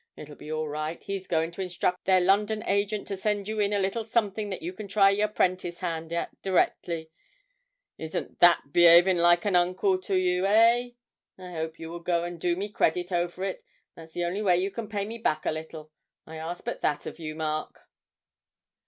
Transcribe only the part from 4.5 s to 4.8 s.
you